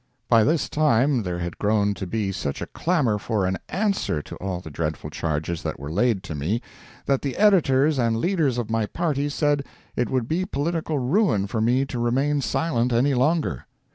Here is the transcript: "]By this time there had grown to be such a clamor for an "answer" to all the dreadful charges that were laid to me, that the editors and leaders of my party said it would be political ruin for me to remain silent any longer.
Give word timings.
"]By 0.31 0.43
this 0.43 0.67
time 0.67 1.21
there 1.21 1.37
had 1.37 1.59
grown 1.59 1.93
to 1.93 2.07
be 2.07 2.31
such 2.31 2.59
a 2.59 2.65
clamor 2.65 3.19
for 3.19 3.45
an 3.45 3.59
"answer" 3.69 4.19
to 4.23 4.35
all 4.37 4.59
the 4.59 4.71
dreadful 4.71 5.11
charges 5.11 5.61
that 5.61 5.79
were 5.79 5.91
laid 5.91 6.23
to 6.23 6.33
me, 6.33 6.59
that 7.05 7.21
the 7.21 7.37
editors 7.37 7.99
and 7.99 8.17
leaders 8.17 8.57
of 8.57 8.71
my 8.71 8.87
party 8.87 9.29
said 9.29 9.63
it 9.95 10.09
would 10.09 10.27
be 10.27 10.43
political 10.43 10.97
ruin 10.97 11.45
for 11.45 11.61
me 11.61 11.85
to 11.85 11.99
remain 11.99 12.41
silent 12.41 12.91
any 12.91 13.13
longer. 13.13 13.67